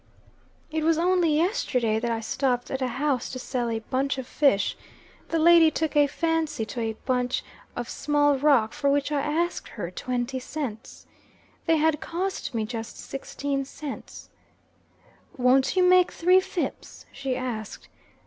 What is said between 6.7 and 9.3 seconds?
a nice bunch of small rock, for which I